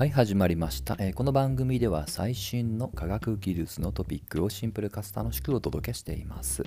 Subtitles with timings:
[0.00, 6.62] はい始まりました、えーこの番組では最新の科学技術のトピックをシンプルかつ楽しくお届けしています、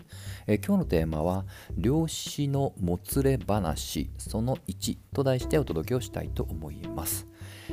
[0.45, 1.43] えー今日のテーマは
[1.75, 4.11] 量子のもつれ話。
[4.19, 7.25] その1と題してお届けをしたいと思います、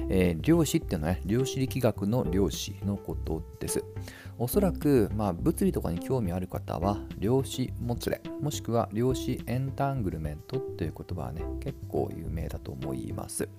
[0.08, 3.84] えー量子っていうのは、ね、量子力学の量子のことです。
[4.38, 13.50] おそらく、まあ、物理とかに興味ある方は量子もつれもしくは量子エンタングルメントという言葉はね結構有名だと思います。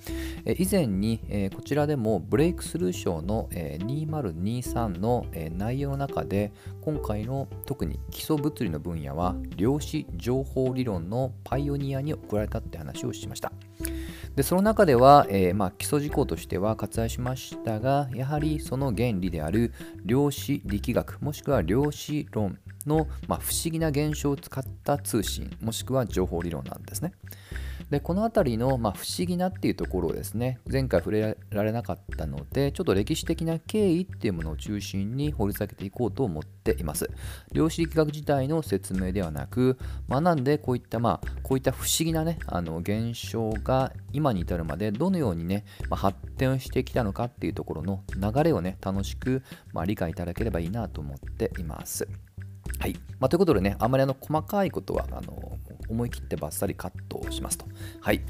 [0.43, 13.51] え以前に、えこちらででもブレイクスルー賞の、え2023の、え内容の中で今回の特に基礎物理の分野は量子情報理論のパイオニアに贈られたって話をしました。
[14.37, 19.73] でその中では、えーまあ、基礎事項としては割愛しましたがやはりその原理である
[20.05, 27.11] 量子力学もしくは量子論の、まあ、不思議な現象を使った通信もしくは情報理論なんですね。
[27.91, 30.59] でこの辺りの、まあ、不思議なっていうところをですね。
[30.71, 37.11] 前回触れられなかったのでちょっと歴史的な経緯っていうものを中心に掘り下げていこうと思っています。
[37.51, 39.77] 量子力学自体の説明ではなく
[40.09, 49.43] 学んでこういったまあこういった不思議なねあの現象が今に至るまでどのようにね、まあ、発展してきたのかっていうところの流れをね楽しく、
[49.73, 52.07] まあ、理解いただければいいなと思っています。
[52.79, 52.95] はい。
[53.19, 55.59] まあ、ということでね、あまりあの細かいことはあの
[55.91, 57.65] 思い切ってバッサリカットしますと。
[57.99, 58.21] はい、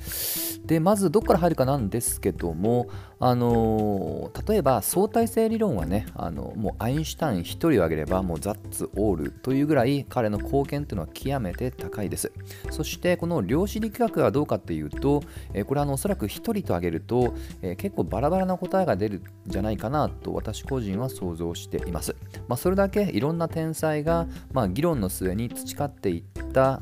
[0.66, 2.88] でまずどこから入るかなんですけども、
[3.20, 12.32] あのー例えば相対性理論はねあのもうアインシュタイン1人を挙げればもうザッツオールというぐらい彼の貢献というのは極めて高いです。
[12.70, 15.22] そしてこの量子力学はどうかっていうと、
[15.54, 22.16] えーこれはあのおそらく1人と挙げると、えー結構バラバラな答えが出るんじゃないかなと私個人は想像しています。
[22.48, 26.31] まあ、それだけいろんな天才が、まあ、議論の末に培っていった、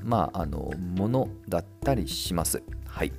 [0.03, 2.62] まあ、あのものだったりします。
[2.86, 3.12] はい。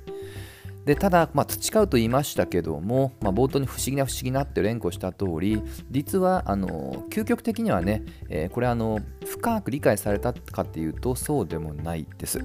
[0.85, 12.39] でただ、まあ、培うと言いましたけども、まあ、冒頭に不思議な不思議なって連呼した通り実はあの究極的にはね、えーこれあの深く理解されたかっていうとそうでもないです。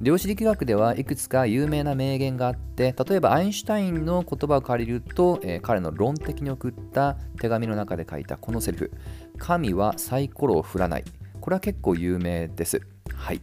[0.00, 8.92] 量子力学ではいくつか有名な名言があって例えばアインシュタインの言葉を借りると、えー彼の論的に送った手紙の中で書いたこのセリフ。
[9.38, 11.04] 神はサイコロを振らない。
[11.40, 12.80] これは結構有名です
[13.14, 13.40] はい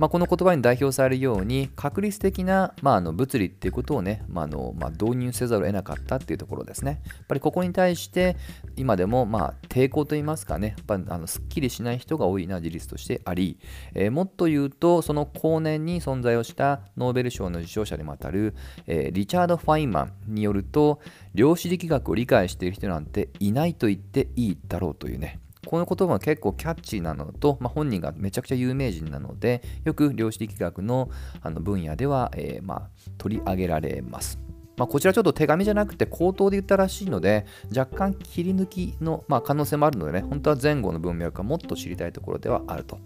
[0.00, 7.02] まあ、この言葉に代表されるように確率的な、まあ、あの物理っていうことをね、まあのまあ、導入せざるを得なかったっていうところですね。
[7.04, 8.34] やっぱりここに対して
[8.76, 13.58] 今でも、まあ、抵抗といいますかねやっぱあのすっきりしない人が多いのは事実としてあり、
[13.92, 18.54] えーもっと言うとその後年に存在をしたノーベル賞の受賞者でもあたる、
[18.86, 21.00] えーリチャード・ファインマンによると
[21.34, 31.10] 量子力学を理解している人なんていないと言っていいだろうというねこの言葉は結構キャッチーなのと、まあ、本人がめちゃくちゃ有名人なのでよく量子力学の
[31.42, 34.38] あの分野では、えーまあ、取り上げられます。
[34.76, 37.44] まあ、こちらちょっと手紙じゃなくて口頭で言ったらしいので
[37.76, 42.98] 若干切り抜きの、ま、可能性もあるのでね本当は前後の文脈がもっと知りたいところではあると。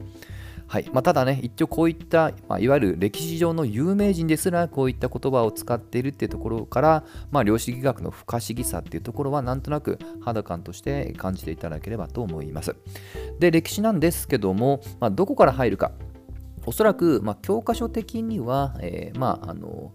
[0.67, 12.75] はいまあ、ただね、一応こういった、まあ、いわゆる歴史上の有名人ですらこういった言葉を使っているっていうところから、まあ、量子力学の不可思議さっていうところはなんとなく肌感として感じていただければと思います。
[13.39, 15.93] で、歴史なんですけども、まあ、どこから入るか。
[16.67, 19.93] おそらく、まあ、教科書的には、えーまああの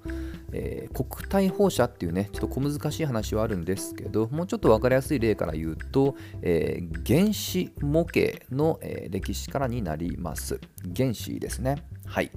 [0.53, 10.59] えー国体放射っていうねちょっと小難しい話はあるんですけどもうちょっと分かりやすい例から言うと、えー原子模型の、えー歴史からになります。
[10.95, 11.83] 原子ですね。
[12.05, 12.31] はい。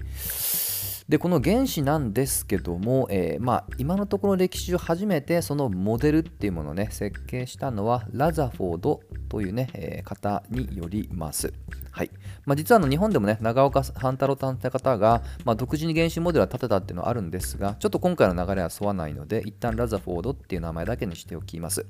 [1.12, 11.52] でこの原子なんですけども、えーまあ、今のところ歴史上初めてそのモデルっていうものをね設計したのはラザフォードというね、えー方によります。
[11.90, 12.10] はい
[12.46, 21.84] まあ、実はあの日本でもね長岡半太郎さんって方が、まあ、独自に原子モデルは立てたっていうのはあるんですがちょっと今回の流れは沿わないので一旦ラザフォードっていう名前だけにしておきます。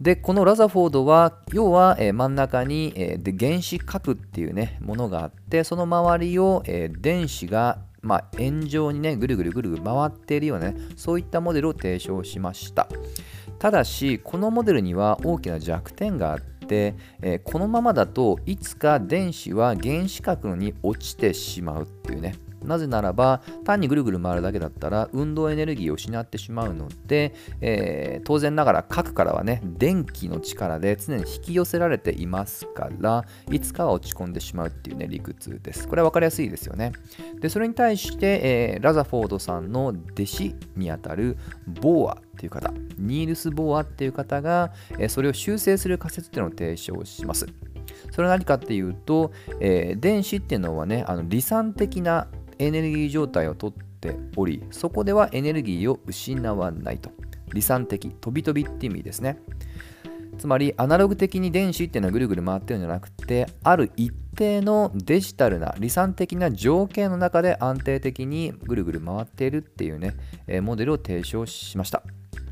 [0.00, 12.88] でこのラザフォードは要は、えー真ん中に、えーで原子核っていうねものがあってその周りを、えー電子がまあ、円状にねぐるぐるぐるぐる回っているようなねそういったモデルを提唱しました。
[13.58, 22.34] ただしこのモデルには大きな弱点があって、えーこのままだといつか電子は原子核に落ちてしまうっていうね
[22.64, 35.86] なぜならば単にぐるぐる回るだけだったら運動エネルギーを失ってしまうので、えー当然ながら核からはね電気の力で常に引き寄せられていますからいつかは落ち込んでしまうっていうね理屈です。
[35.88, 36.92] これは分かりやすいですよね。
[37.40, 41.36] でそれに対して、えーラザフォードさんの弟子にあたる
[41.66, 47.46] ボーアっていう方ニールス・ボーアっていう方が、えーそれを修正する仮説っていうのを提唱します。
[48.10, 52.28] それは何かっていうと、えー電子っていうのはねあの離散的な
[52.58, 57.10] エネルギー状態をとっておりそこではエネルギーを失わないと
[57.50, 59.38] 離散的飛び飛びって意味ですね
[60.38, 70.14] つまりアナログ的に電子っていうのはぐるぐる回ってるんじゃなくてある一定のデジタルな離散的な条件の中で安定的にぐるぐる回っているっていうね、
[70.46, 72.02] えモデルを提唱しました。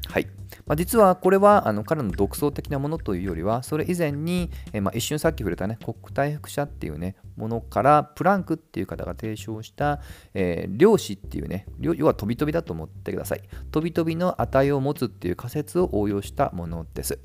[0.09, 0.29] はい。
[0.67, 10.01] まあ、実はこれはあの彼の独創的なものというよりはそれ以前に、えまあ、一瞬さっき触れたね国体複写っていうねものからプランクっていう方が提唱した、
[10.35, 17.19] えー、量子っていうね要は飛び飛びだと思ってください飛び飛びの値を持つっていう仮説を応用したものです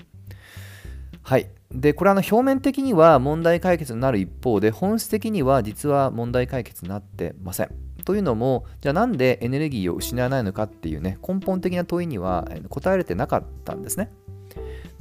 [1.27, 1.49] はい。
[1.73, 7.86] で、これはの表面的には問題解決になる一方で、本質的には実は問題解決になってません。
[8.07, 14.13] というのも、じゃあなんでエネルギーを失わないのかっていうね、根本的な問いには答えれてなかったんですね。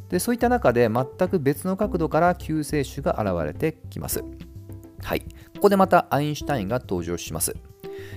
[0.08, 4.25] で、そういった中で全く別の角度から救世主が現れてきます。
[5.05, 5.20] はい。
[5.20, 7.55] ここでまたアインシュタインが登場します。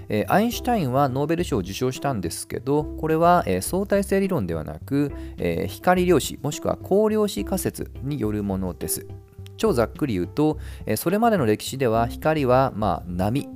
[0.10, 9.08] えー、アインシュタインはノーベル賞を受賞したんですけどこれは、えー、相対性理論ではなく、えー、光量子もしくは光量子仮説によるものです
[9.56, 13.48] 超ざっくり言うと、えそれまでの歴史では光は、まあ、波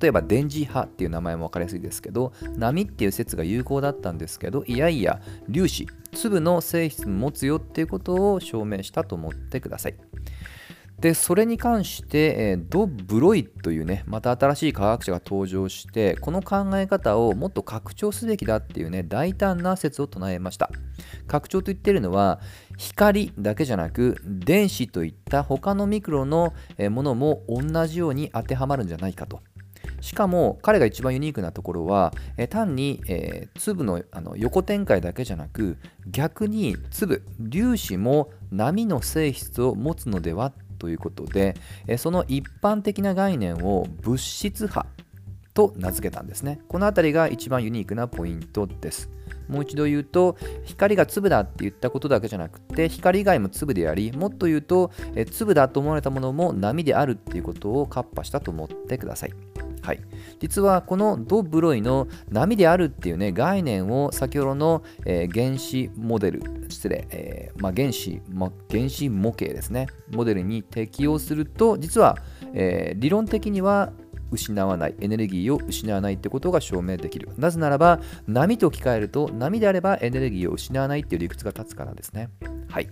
[0.00, 5.20] 例えば電磁波っていう名前も分かりやすいですけど波っていう説が有効だったんですけどいやいや
[5.52, 9.94] 粒子粒の性質を持つよっていうことを証明したと思ってください。
[11.00, 20.70] でそれに関して、えー、ド・ブロイというねまた新しい科学者が登場してこの考え方をもっと拡張すべきだっていうね大胆な説を唱えました。
[21.28, 22.40] 拡張と言ってるのは
[22.76, 26.52] 光だけじゃなく電子といった他のミクロの
[26.90, 29.40] ものも同じように当てはまるんじゃないかと。
[30.00, 41.56] しかも彼が一番ユニークなところは、え単に、えー、粒のあの横展開だけじゃなく逆に粒粒子も波の性質を持つのではということで、
[41.98, 44.86] その一般的な概念を物質波
[45.54, 46.60] と名付けたんですね。
[46.68, 49.10] この辺りが一番ユニークなポイントです。
[49.48, 54.90] もう一度言うと光が粒だって言ったことだけじゃなくて光以外も粒でありもっと言うと
[55.32, 59.32] 粒だと思われたものも波であるっていうことをカッパしたと思ってください。
[59.88, 60.00] はい、
[60.38, 69.86] 実はこのド・ブロイの波であるっていうね概念を先ほどの、えー、原子モデル失礼、えーまあ、原子、ま、原子模型ですね。
[70.10, 72.18] モデルに適用すると実は、
[72.52, 73.94] えー、理論的には
[74.30, 74.94] 失わない。
[75.00, 77.30] エネルギーを失わないってことが証明できる。
[77.38, 82.28] なぜならば波と置き換えると波であればエネルギーを失わないっていう理屈が立つからですね。
[82.68, 82.84] はい。
[82.84, 82.88] い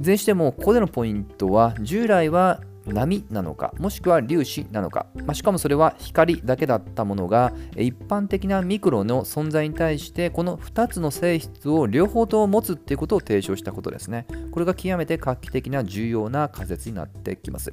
[0.00, 14.26] ずれにしてもここでのポイントは従来は波なのかもしくは粒子なのか、まあ、しかもそれは光だけだったものが一般的なミクロの存在に対してこの2つの性質を両方とも持つっていうことを提唱したことですね。
[14.50, 17.72] これが極めて画期的な重要な仮説になってきます。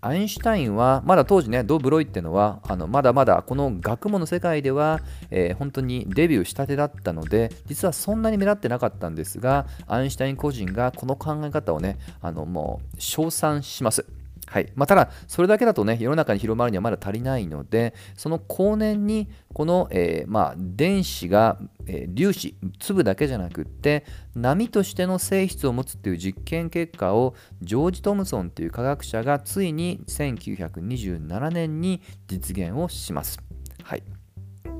[0.00, 5.00] アインシュタインはまだ当時ねド・ブロイっていうのはあのまだまだこの学問の世界では、
[5.30, 14.06] えー、本当にデビューしたてだったので実はそんなに目立ってなかったんですがアインシュタイン個人がこの考え方をねあのもう称賛します。
[14.46, 24.04] はいまあ、ただ、それだけだとね、世の中に広まるにはまだ足りないので、その後年に、この、えー、まあ、電子が、えー、粒子、粒だけじゃなくって、
[24.36, 33.40] 波としての性質を持つっていう実験結果を、ジョージ・トムソンという科学者がついに1927年に実現をします。
[33.82, 34.02] はい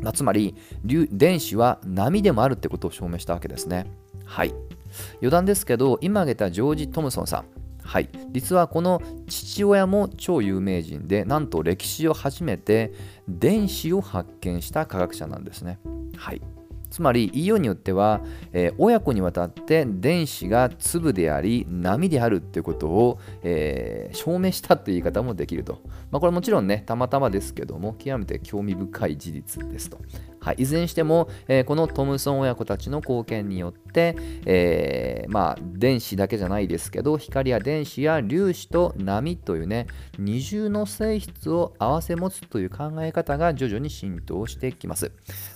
[0.01, 3.87] まあ、つまり、電子は波でもあるってことを証明したわけですね。
[4.25, 4.55] はい。
[5.17, 7.45] 余談ですけど、今挙げたジョージ・トムソンさん、
[7.87, 12.93] はい、実はこの父親も超有名人でなんと歴史を初めて
[13.29, 15.79] 電子を発見した科学者なんですね。
[16.17, 16.43] はい。
[16.91, 18.21] つまり言いようによっては、
[18.53, 29.99] えー、親子にわたって電子が粒であり波であるっていうことを、えー、証明したという言い方もできると、まあ、これもちろんねたまたまですけども極めて興味深い事実ですと。
[30.47, 39.89] はい、いずれにしても、えー、このトムソン親子たちの貢献によって、えー、まあ、電子だけじゃないですけど光や電子や粒子と波というね
[40.21, 45.11] 二重の性質を併せ持つという考え方が徐々に浸透してきます、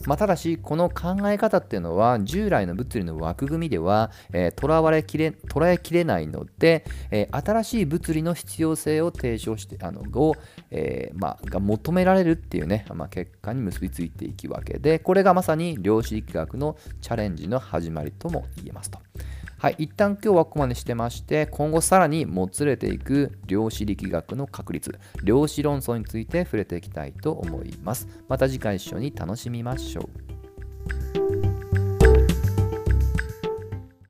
[0.07, 10.35] まあ、ただしこの考え方っていうのは従来の物理の枠組みでは、えー、捉われきれ捉えきれないので、え新しい物理の必要性を提唱してあのを、
[10.73, 18.99] えまあ、が求められるっていうね、まあ、結果に結びついていくわけで、これがまさに量子力学のチャレンジの始まりとも言えますと。
[19.59, 28.09] はい、一旦今日はここまでしてまして、今後さらにもつれていく量子力学の確率、量子論争について触れていきたいと思います。
[28.27, 30.30] また次回一緒に楽しみましょう。